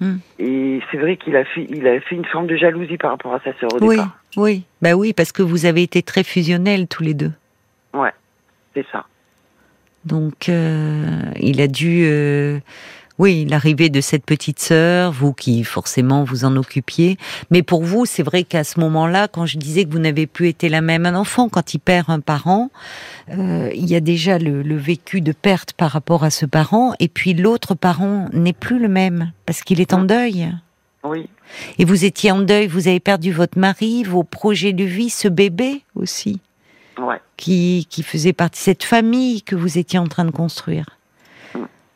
[0.01, 0.17] Hmm.
[0.39, 3.33] Et c'est vrai qu'il a fait, il a fait une forme de jalousie par rapport
[3.33, 4.19] à sa sœur au Oui, départ.
[4.37, 4.65] oui.
[4.83, 7.33] Bah oui, parce que vous avez été très fusionnels tous les deux.
[7.95, 8.13] Ouais,
[8.75, 9.07] c'est ça.
[10.05, 12.59] Donc, euh, il a dû, euh,
[13.19, 17.17] oui, l'arrivée de cette petite sœur, vous qui forcément vous en occupiez.
[17.51, 20.49] Mais pour vous, c'est vrai qu'à ce moment-là, quand je disais que vous n'avez plus
[20.49, 22.71] été la même, un enfant quand il perd un parent,
[23.31, 26.93] euh, il y a déjà le, le vécu de perte par rapport à ce parent,
[27.01, 30.53] et puis l'autre parent n'est plus le même parce qu'il est en deuil.
[31.05, 31.29] Oui,
[31.79, 35.29] Et vous étiez en deuil, vous avez perdu votre mari, vos projets de vie, ce
[35.29, 36.41] bébé aussi
[36.99, 37.21] ouais.
[37.37, 40.96] qui, qui faisait partie de cette famille que vous étiez en train de construire.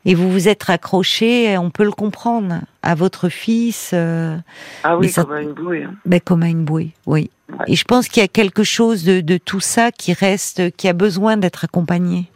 [0.06, 4.36] Et vous vous êtes raccroché, on peut le comprendre, à votre fils, euh,
[4.82, 5.84] Ah oui, ça- comme une bouée.
[5.84, 5.94] hein.
[6.06, 7.30] ben, comme à une bouée, oui.
[7.50, 7.64] Ouais.
[7.66, 10.88] Et je pense qu'il y a quelque chose de, de tout ça qui reste, qui
[10.88, 12.30] a besoin d'être accompagné,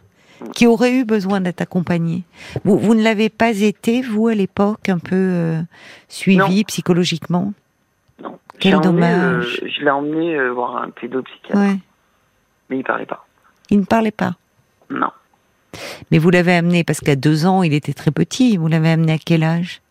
[0.53, 2.23] qui aurait eu besoin d'être accompagné.
[2.65, 5.61] Vous, vous ne l'avez pas été, vous, à l'époque, un peu euh,
[6.07, 7.53] suivi psychologiquement?
[8.21, 8.37] Non.
[8.59, 9.59] Quel emmené, dommage.
[9.63, 11.77] euh, je l'ai emmené euh, voir un pédopsychiatre, Ouais.
[12.69, 13.25] mais il parlait pas.
[13.71, 14.35] Il ne parlait pas?
[14.91, 15.09] Non.
[16.11, 18.57] Mais vous l'avez amené, parce qu'à deux ans, il était très petit.
[18.57, 19.81] Vous l'avez amené à quel âge?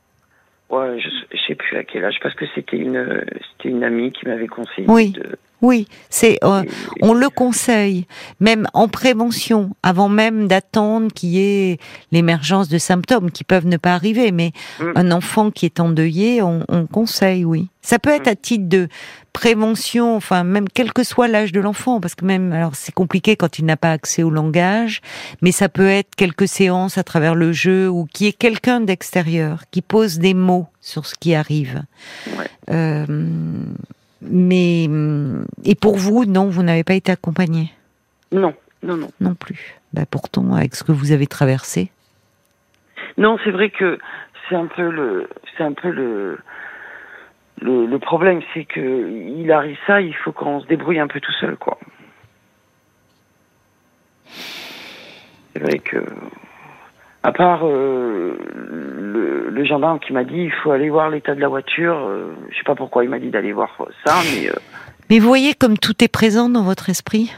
[0.70, 4.12] Ouais, je, je sais plus à quel âge parce que c'était une, c'était une amie
[4.12, 4.86] qui m'avait conseillé.
[4.88, 5.10] Oui.
[5.12, 6.62] De, Oui, c'est euh,
[7.02, 8.06] on le conseille,
[8.40, 11.38] même en prévention, avant même d'attendre qu'il y
[11.70, 11.78] ait
[12.12, 14.32] l'émergence de symptômes qui peuvent ne pas arriver.
[14.32, 14.92] Mais Mm.
[14.96, 17.68] un enfant qui est endeuillé, on, on conseille, oui.
[17.82, 18.88] Ça peut être à titre de
[19.34, 23.36] prévention, enfin même quel que soit l'âge de l'enfant, parce que même alors c'est compliqué
[23.36, 25.02] quand il n'a pas accès au langage,
[25.42, 29.64] mais ça peut être quelques séances à travers le jeu ou qui est quelqu'un d'extérieur
[29.70, 31.82] qui pose des mots sur ce qui arrive.
[32.38, 32.46] Ouais.
[32.70, 33.04] Euh,
[34.22, 37.72] mais hum, et pour vous, non, vous n'avez pas été accompagné?
[38.32, 39.10] Non, non, non.
[39.20, 39.74] non plus.
[39.92, 41.90] Bah pourtant, avec ce que vous avez traversé.
[43.18, 43.98] Non, c'est vrai que
[44.48, 46.38] c'est un peu le, c'est un peu le,
[47.64, 48.80] le, le problème, c'est que
[49.40, 51.78] il arrive ça, il faut qu'on se débrouille un peu tout seul, quoi.
[55.52, 55.96] C'est vrai que,
[57.22, 58.36] à part euh,
[59.00, 61.96] le, le gendarme qui m'a dit, il faut aller voir l'état de la voiture.
[61.96, 63.70] euh, je sais pas pourquoi il m'a dit d'aller voir
[64.04, 64.54] ça, mais euh,
[65.10, 67.32] Mais vous voyez comme tout est présent dans votre esprit?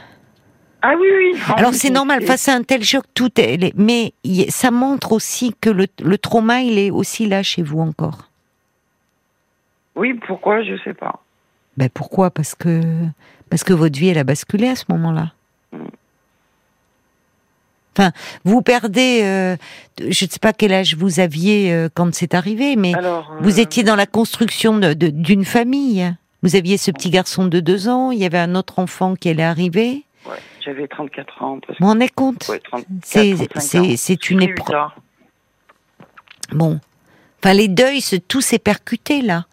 [0.81, 1.39] ah oui, oui.
[1.55, 3.73] Alors c'est normal, face à un tel choc, tout est.
[3.77, 4.13] Mais
[4.49, 8.26] ça montre aussi que le, le trauma, il est aussi là chez vous encore.
[9.97, 11.21] Oui, pourquoi je sais pas.
[11.75, 12.29] Ben pourquoi?
[12.31, 12.81] Parce que
[13.49, 15.33] parce que votre vie elle a basculé à ce moment-là.
[15.73, 15.77] Mm.
[17.95, 18.11] Enfin,
[18.45, 19.21] vous perdez.
[19.23, 19.55] euh,
[19.99, 23.57] je ne sais pas quel âge vous aviez euh, quand c'est arrivé, mais Alors, vous
[23.59, 26.13] euh, étiez dans la construction d'une famille.
[26.43, 28.11] Vous aviez ce petit garçon de deux ans.
[28.11, 30.03] Il y avait un autre enfant qui allait arriver.
[30.29, 31.59] ouais, j'avais 34 ans.
[31.65, 32.47] Parce Vous vous rendez compte?
[32.49, 33.93] Ouais, 34, C'est 35 c'est ans.
[33.97, 34.89] c'est une épreuve.
[36.51, 36.79] Bon,
[37.43, 39.45] enfin les deuils, se- tout s'est percuté là.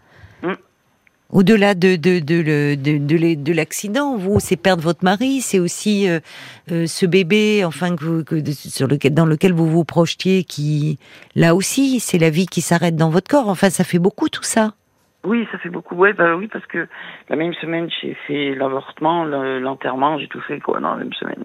[1.34, 6.20] Au-delà de de de de, de l'accident, vous, c'est perdre votre mari, c'est aussi euh,
[6.70, 10.98] euh, ce bébé, enfin que, vous- que- sur lequel dans lequel vous vous projetiez, qui
[11.34, 13.48] là aussi, c'est la vie qui s'arrête dans votre corps.
[13.48, 14.74] Enfin, ça fait beaucoup tout ça.
[15.24, 15.96] Oui, ça fait beaucoup.
[15.96, 16.86] Ouais, bah oui, parce que
[17.28, 21.14] la même semaine, j'ai fait l'avortement, le- l'enterrement, j'ai tout fait quoi dans la même
[21.14, 21.42] semaine.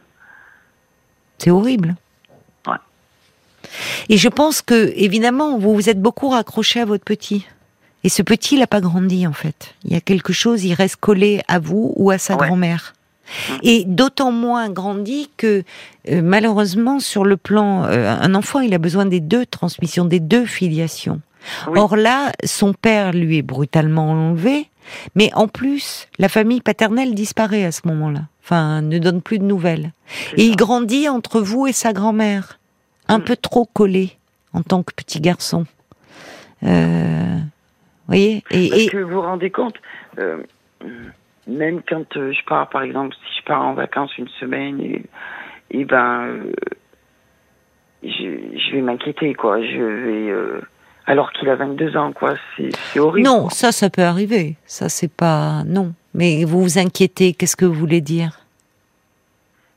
[1.39, 1.95] C'est horrible.
[2.67, 2.78] Ouais.
[4.10, 7.47] Et je pense que, évidemment, vous vous êtes beaucoup raccroché à votre petit.
[8.03, 9.75] Et ce petit, il n'a pas grandi, en fait.
[9.83, 12.47] Il y a quelque chose, il reste collé à vous ou à sa Ouais.
[12.47, 12.93] grand-mère.
[13.49, 13.53] Mm.
[13.63, 15.63] Et d'autant moins grandi que,
[16.09, 20.19] euh, malheureusement, sur le plan, euh, un enfant, il a besoin des deux transmissions, des
[20.19, 21.21] deux filiations.
[21.67, 21.77] Oui.
[21.79, 24.69] Or là, son père lui est brutalement enlevé,
[25.15, 28.21] mais en plus, la famille paternelle disparaît à ce moment-là.
[28.43, 29.91] Enfin, ne donne plus de nouvelles.
[30.35, 32.59] Et il grandit entre vous et sa grand-mère,
[33.07, 33.23] un Mm.
[33.23, 34.17] peu trop collé
[34.53, 35.65] en tant que petit garçon.
[36.63, 37.38] Euh,
[38.10, 39.76] voyez et, Parce et- que vous vous rendez compte,
[40.19, 40.43] euh,
[41.48, 45.04] même quand euh, je pars, par exemple, si je pars en vacances une semaine, et,
[45.72, 46.52] et ben, euh,
[48.04, 48.10] je,
[48.58, 49.62] je vais m'inquiéter, quoi.
[49.62, 50.62] Je vais, euh,
[51.06, 52.36] alors qu'il a 22 ans, quoi.
[52.56, 53.28] C'est c'est horrible.
[53.28, 53.50] non, quoi.
[53.52, 54.56] ça, ça peut arriver.
[54.65, 55.93] Ça, c'est pas non.
[56.13, 57.34] Mais vous vous inquiétez.
[57.34, 58.39] Qu'est-ce que vous voulez dire?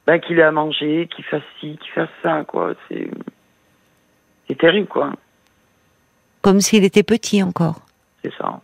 [0.07, 2.75] Ben, qu'il ait à manger, qu'il fasse ci, qu'il fasse ça, quoi.
[2.89, 3.09] C'est,
[4.49, 5.13] c'est terrible, quoi.
[6.43, 7.81] Comme s'il était petit encore.
[8.23, 8.61] C'est ça.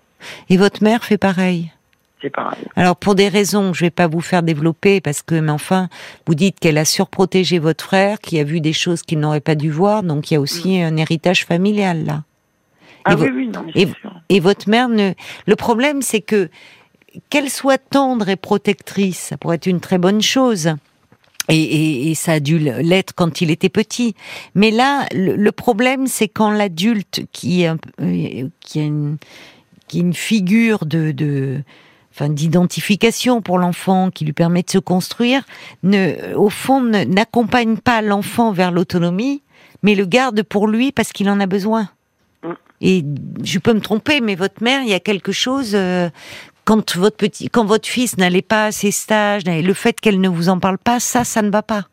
[0.48, 1.72] Et votre mère fait pareil.
[2.20, 2.64] C'est pareil.
[2.74, 5.88] Alors pour des raisons, je vais pas vous faire développer parce que, mais enfin,
[6.26, 9.54] vous dites qu'elle a surprotégé votre frère, qui a vu des choses qu'il n'aurait pas
[9.54, 12.24] dû voir, donc il y a aussi un héritage familial là.
[13.04, 14.12] Ah vo- oui, oui, non, mais et- sûr.
[14.30, 15.12] Et votre mère ne.
[15.46, 16.50] Le problème, c'est que
[17.30, 20.74] qu'elle soit tendre et protectrice, ça pourrait être une très bonne chose.
[21.48, 24.14] Et, et- et ça a dû l'être quand il était petit.
[24.54, 29.16] Mais là, le, le problème, c'est quand l'adulte qui, est un euh, qui a une,
[29.87, 31.62] qui est une figure de, de
[32.12, 35.42] enfin, d'identification pour l'enfant, qui lui permet de se construire,
[35.84, 39.42] ne, au fond, ne- n'accompagne pas l'enfant vers l'autonomie,
[39.82, 41.88] mais le garde pour lui parce qu'il en a besoin.
[42.42, 42.52] Mm.
[42.82, 43.04] Et
[43.42, 45.70] je peux me tromper, mais votre mère, il y a quelque chose.
[45.74, 46.11] euh,
[46.68, 50.28] quand votre petit, quand votre fils n'allait pas à ses stages, le fait qu'elle ne
[50.28, 51.87] vous en parle pas, ça, ça ne va pas.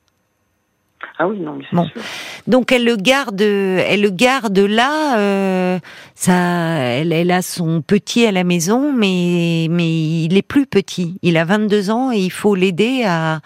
[1.17, 1.85] Ah oui, non, mais c'est Bon.
[1.87, 2.01] sûr.
[2.47, 5.17] Donc elle le garde, elle le garde là.
[5.17, 5.79] euh,
[6.13, 11.17] ça, elle, elle a son petit à la maison, mais mais il est plus petit.
[11.21, 13.39] Il a 22 ans et il faut l'aider à,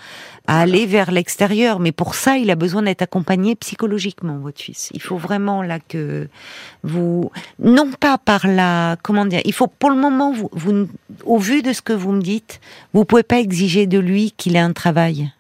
[0.48, 1.80] à aller vers l'extérieur.
[1.80, 4.90] Mais pour ça, il a besoin d'être accompagné psychologiquement, votre fils.
[4.96, 6.28] Il faut vraiment là que
[6.84, 7.30] vous,
[7.60, 10.88] non pas par la, comment dire, il faut pour le moment, vous, vous,
[11.26, 12.60] au vu de ce que vous me dites,
[12.94, 15.32] vous pouvez pas exiger de lui qu'il ait un travail.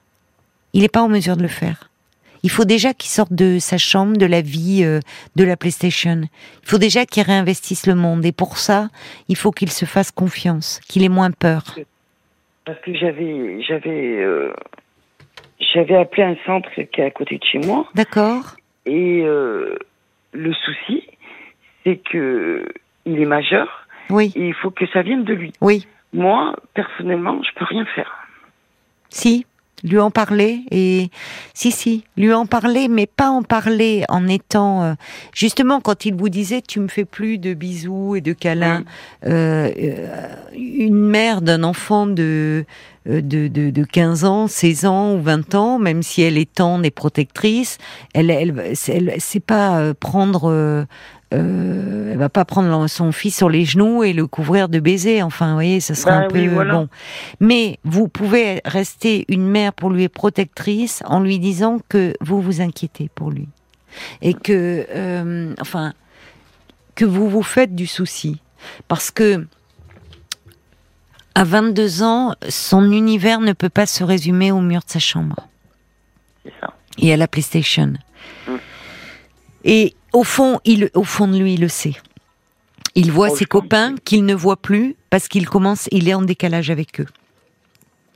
[0.73, 1.88] Il n'est pas en mesure de le faire.
[2.43, 4.99] Il faut déjà qu'il sorte de sa chambre, de la vie, euh,
[5.35, 6.21] de la PlayStation.
[6.63, 8.25] Il faut déjà qu'il réinvestisse le monde.
[8.25, 8.89] Et pour ça,
[9.27, 11.63] il faut qu'il se fasse confiance, qu'il ait moins peur.
[12.65, 14.53] Parce que j'avais, j'avais, euh,
[15.73, 17.87] j'avais appelé un centre qui est à côté de chez moi.
[17.95, 19.77] D'accord Et euh,
[20.33, 21.03] le souci,
[21.83, 22.65] c'est que
[23.05, 25.53] il est majeur Oui, et il faut que ça vienne de lui.
[25.61, 25.85] oui.
[26.11, 28.11] Moi, personnellement, je peux rien faire.
[29.09, 29.45] Si,
[29.83, 31.09] lui en parler et
[31.53, 34.93] si si, lui en parler, mais pas en parler en étant euh,
[35.33, 38.83] justement quand il vous disait tu me fais plus de bisous et de câlins,
[39.25, 42.65] euh, euh, une mère d'un enfant de
[43.05, 46.85] de, de, de 15 ans, 16 ans ou 20 ans, même si elle est tendre
[46.85, 47.77] et protectrice,
[48.13, 50.85] elle, elle, c'est- elle, c'est pas prendre,
[51.33, 55.21] euh, elle va pas prendre son fils sur les genoux et le couvrir de baisers.
[55.23, 56.73] Enfin, vous voyez, ça serait Bah un peu oui, voilà.
[56.73, 56.89] bon.
[57.39, 62.41] Mais vous pouvez rester une mère pour lui et protectrice en lui disant que vous
[62.41, 63.47] vous inquiétez pour lui
[64.21, 65.93] et que, euh, enfin,
[66.95, 68.41] que vous vous faites du souci
[68.87, 69.45] parce que
[71.35, 75.47] à 22 ans, son univers ne peut pas se résumer au mur de sa chambre
[76.59, 76.73] ça.
[76.97, 77.93] et à la PlayStation.
[78.47, 78.51] Mm.
[79.63, 81.95] Et au fond, il, au fond de lui, il le sait.
[82.95, 86.21] Il voit Oh, ses copains qu'il ne voit plus parce qu'il commence, il est en
[86.21, 87.05] décalage avec eux.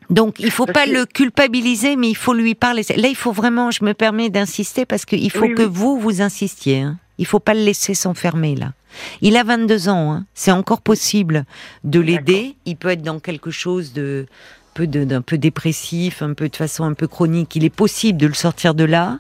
[0.09, 2.83] Donc, il faut Parce pas que- le culpabiliser, mais il faut lui parler.
[2.97, 5.69] Là, il faut vraiment, je me permets d'insister parce qu'il faut Oui, que oui.
[5.71, 6.81] vous vous insistiez.
[6.81, 6.97] Hein.
[7.17, 8.73] Il faut pas le laisser s'enfermer là.
[9.21, 10.25] Il a 22 ans, hein.
[10.33, 11.45] c'est encore possible
[11.83, 12.55] de l'aider.
[12.65, 14.25] Il peut être dans quelque chose de
[14.73, 17.55] peu d'un peu dépressif, un peu de façon un peu chronique.
[17.55, 19.19] Il est possible de le sortir de là.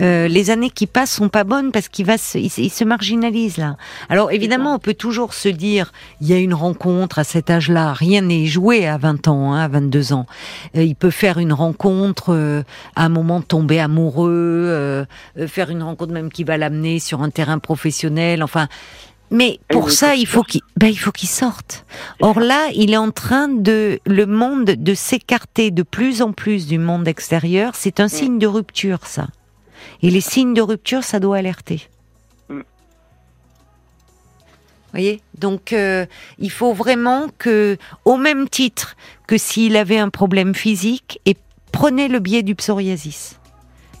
[0.00, 2.70] Euh, les années qui passent sont pas bonnes parce qu'il va, se, il, se- il
[2.70, 3.76] se marginalise là.
[4.08, 7.92] Alors évidemment, on peut toujours se dire, il y a une rencontre à cet âge-là.
[7.92, 10.26] Rien n'est joué à 20 ans, hein, à 22 ans.
[10.76, 12.62] Euh, il peut faire une rencontre, euh,
[12.96, 15.06] à un moment tomber amoureux,
[15.46, 18.42] faire une rencontre même qui va l'amener sur un terrain professionnel.
[18.42, 18.68] Enfin,
[19.30, 21.84] mais pour ça, il faut qu'il, ben, il faut qu'il sorte.
[22.20, 26.66] Or là, il est en train de le monde de s'écarter de plus en plus
[26.66, 27.74] du monde extérieur.
[27.74, 29.26] C'est un signe de rupture, ça.
[30.02, 31.88] Et les signes de rupture, ça doit alerter.
[32.48, 32.60] Mm.
[34.92, 35.20] voyez?
[35.38, 36.06] Donc, euh,
[36.38, 41.36] il faut vraiment que, au même titre que s'il avait un problème physique, et
[41.72, 43.40] prenez le biais du psoriasis.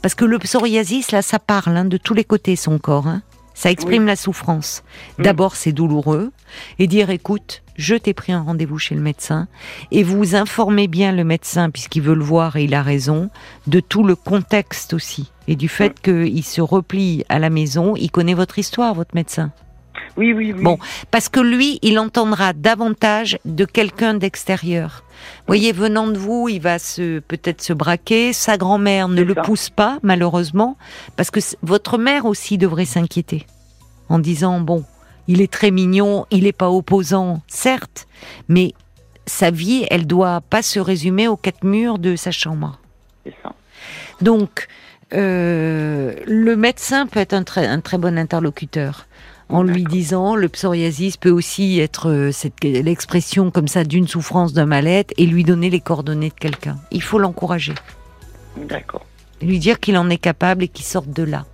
[0.02, 3.06] Parce que le psoriasis, là, ça parle hein, de tous les côtés son corps.
[3.06, 3.22] Hein.
[3.54, 4.82] Ça exprime la souffrance.
[5.18, 5.22] Mm.
[5.22, 6.32] D'abord, c'est douloureux.
[6.78, 9.48] Et dire, écoute, je t'ai pris un rendez-vous chez le médecin.
[9.90, 13.30] Et vous informez bien le médecin, puisqu'il veut le voir et il a raison,
[13.66, 15.30] de tout le contexte aussi.
[15.48, 17.94] Et du fait qu'il se replie à la maison.
[17.96, 19.52] Il connaît votre histoire, votre médecin.
[20.16, 20.62] Oui, oui, oui.
[20.62, 20.78] Bon,
[21.10, 25.02] parce que lui, il entendra davantage de quelqu'un d'extérieur.
[25.46, 28.32] Voyez, venant de vous, il va se peut-être se braquer.
[28.32, 29.42] Sa grand-mère ne le ça.
[29.42, 30.76] pousse pas, malheureusement,
[31.16, 33.46] parce que votre mère aussi devrait s'inquiéter
[34.08, 34.84] en disant bon,
[35.28, 38.06] il est très mignon, il n'est pas opposant, certes,
[38.48, 38.74] mais
[39.26, 42.78] sa vie, elle doit pas se résumer aux quatre murs de sa chambre.
[43.24, 43.54] C'est ça.
[44.20, 44.68] Donc,
[45.14, 49.06] euh, le médecin peut être un très, un très bon interlocuteur.
[49.50, 54.52] En lui disant, le psoriasis peut aussi être euh, cette- l'expression comme ça d'une souffrance,
[54.52, 56.76] d'un mal-être, et lui donner les coordonnées de quelqu'un.
[56.90, 57.74] Il faut l'encourager,
[58.56, 59.04] D'accord.
[59.42, 61.44] lui dire qu'il en est capable et qu'il sorte de là.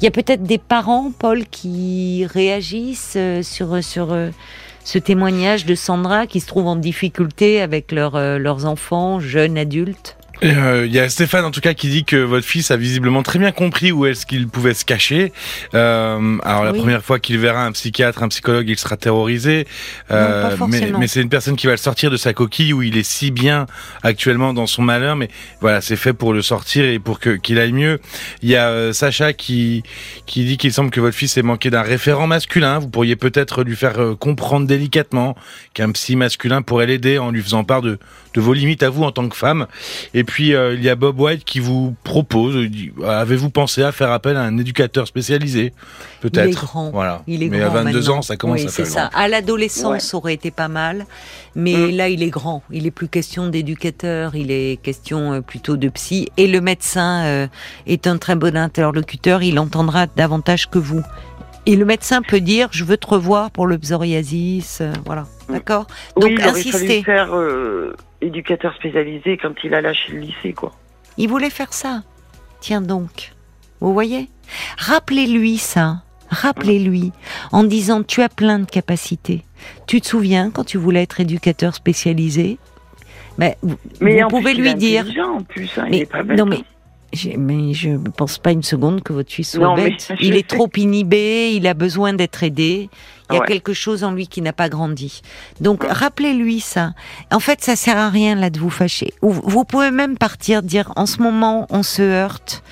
[0.00, 4.30] Il y a peut-être des parents, Paul, qui réagissent euh, sur, sur euh,
[4.84, 10.16] ce témoignage de Sandra, qui se trouve en difficulté avec leurs enfants, jeunes adultes.
[10.44, 13.22] Euh, Il y a Stéphane en tout cas qui dit que votre fils a visiblement
[13.22, 15.32] très bien compris où est-ce qu'il pouvait se cacher.
[15.74, 16.78] Euh, alors la Oui.
[16.78, 19.66] première fois qu'il verra un psychiatre, un psychologue, il sera terrorisé.
[20.10, 22.96] Euh, mais mais c'est une personne qui va le sortir de sa coquille où il
[22.96, 23.66] est si bien
[24.02, 25.16] actuellement dans son malheur.
[25.16, 25.28] Mais
[25.60, 28.00] voilà, c'est fait pour le sortir et pour que qu'il aille mieux.
[28.42, 29.82] Il y a euh, Sacha qui
[30.26, 32.78] qui dit qu'il semble que votre fils ait manqué d'un référent masculin.
[32.78, 35.36] Vous pourriez peut-être lui faire euh, comprendre délicatement
[35.74, 37.98] qu'un psy masculin pourrait l'aider en lui faisant part de
[38.34, 39.66] de vos limites à vous en tant que femme.
[40.14, 42.56] Et puis euh, il y a Bob White qui vous propose,
[43.04, 45.72] avez-vous pensé à faire appel à un éducateur spécialisé?
[46.20, 46.46] Peut-être.
[46.46, 46.90] Il est grand.
[46.90, 47.22] Voilà.
[47.26, 48.16] Il est Mais grand à 22 maintenant.
[48.18, 49.10] ans, ça commence oui, à c'est faire ça.
[49.12, 49.20] grand.
[49.22, 50.00] À l'adolescence, Ouais.
[50.00, 51.06] ça aurait été pas mal,
[51.56, 51.96] mais Mm.
[51.96, 52.62] là, il est grand.
[52.70, 56.28] Il est plus question d'éducateur, il est question euh, plutôt de psy.
[56.36, 57.46] Et le médecin euh,
[57.86, 59.42] est un très bon interlocuteur.
[59.42, 61.02] Il entendra davantage que vous.
[61.66, 65.26] Et le médecin peut dire, je veux te revoir pour le psoriasis, euh, voilà.
[65.52, 65.58] Mm.
[65.58, 65.86] D'accord.
[66.16, 67.02] oui, Donc il aurait fallu insistez.
[67.02, 70.72] faire euh, éducateur spécialisé quand il a lâché le lycée, quoi.
[71.18, 72.02] Il voulait faire ça.
[72.60, 73.32] Tiens donc.
[73.80, 74.28] Vous voyez?
[74.78, 76.02] Rappelez-lui ça.
[76.30, 77.12] Rappelez-lui
[77.52, 79.44] en disant tu as plein de capacités.
[79.86, 82.58] Tu te souviens quand tu voulais être éducateur spécialisé?
[83.38, 85.06] Ben, vous, Mais vous pouvez plus, il lui est dire.
[85.26, 86.38] en plus, hein, il Mais, est pas bête.
[86.38, 87.34] non mais hein.
[87.38, 90.12] mais je ne pense pas une seconde que votre fils soit Non, bête.
[90.20, 90.56] Il est sais.
[90.56, 92.88] trop inhibé, il a besoin d'être aidé.
[93.32, 93.46] Il y a Ouais.
[93.46, 95.22] quelque chose en lui qui n'a pas grandi.
[95.60, 95.90] Donc Ouais.
[95.92, 96.92] rappelez-lui ça.
[97.32, 99.12] En fait, ça sert à rien là de vous fâcher.
[99.22, 102.62] Ou Vous pouvez même partir dire en ce moment on se heurte,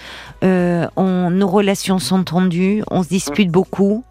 [0.44, 4.04] euh, on, nos relations sont tendues, on se dispute beaucoup.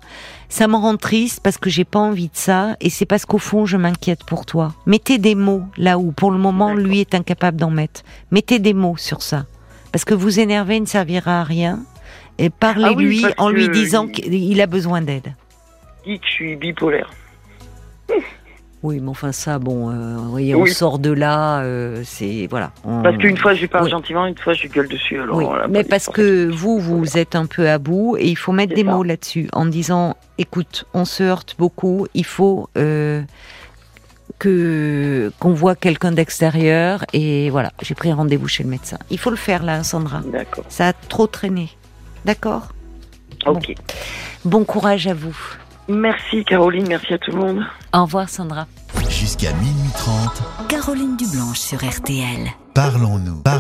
[0.51, 3.37] Ça me rend triste parce que j'ai pas envie de ça et c'est parce qu'au
[3.37, 4.73] fond je m'inquiète pour toi.
[4.87, 8.01] Mettez des mots là où pour le moment lui est incapable d'en mettre.
[8.31, 9.45] Mettez des mots sur ça
[9.91, 11.79] parce que vous énerver ne servira à rien.
[12.39, 15.33] Et parlez-lui Ah parce en lui disant il- qu'il a besoin d'aide.
[16.09, 17.11] Dit que je suis bipolaire.
[18.81, 22.71] Oui, mais enfin ça, bon, euh, on sort de là, euh, c'est voilà.
[22.83, 23.91] on- Parce qu'une fois, je lui parle Oui.
[23.91, 25.19] gentiment, une fois, je gueule dessus.
[25.21, 28.35] Alors, oui, voilà, mais parce que vous, vous êtes un peu à bout et il
[28.37, 28.89] faut mettre des ça.
[28.91, 33.21] mots là-dessus en disant, écoute, on se heurte beaucoup, il faut euh,
[34.39, 38.97] que qu'on voit quelqu'un d'extérieur et voilà, j'ai pris rendez-vous chez le médecin.
[39.11, 40.21] Il faut le faire là, Sandra.
[40.25, 40.63] D'accord.
[40.69, 41.69] Ça a trop traîné,
[42.25, 42.69] d'accord?
[43.45, 43.75] Ok.
[44.45, 45.37] Bon courage à vous.
[45.89, 46.87] Merci, Caroline.
[46.87, 47.65] Merci à tout le monde.
[47.93, 48.67] Au revoir, Sandra.
[49.09, 52.47] Jusqu'à minuit 30, Caroline Dublanche sur RTL.
[52.73, 53.41] parlons-nous.